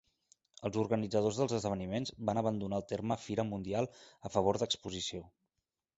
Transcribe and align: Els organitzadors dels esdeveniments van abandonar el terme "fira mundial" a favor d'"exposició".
Els 0.69 0.77
organitzadors 0.83 1.41
dels 1.41 1.53
esdeveniments 1.57 2.13
van 2.29 2.41
abandonar 2.43 2.81
el 2.81 2.87
terme 2.95 3.19
"fira 3.27 3.45
mundial" 3.53 3.93
a 4.29 4.33
favor 4.39 4.61
d'"exposició". 4.63 5.23